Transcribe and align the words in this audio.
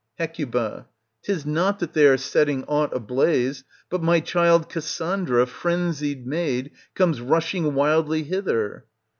Hec 0.17 0.33
'Tis 0.33 1.45
not 1.45 1.77
that 1.77 1.93
they 1.93 2.07
are 2.07 2.17
setting 2.17 2.63
aught 2.63 2.91
ablaze, 2.91 3.63
but 3.87 4.01
my 4.01 4.19
child 4.19 4.67
Cassandra, 4.67 5.45
frenzied 5.45 6.25
maid, 6.25 6.71
comes 6.95 7.21
rushing 7.21 7.75
wildly 7.75 8.23
hither. 8.23 8.85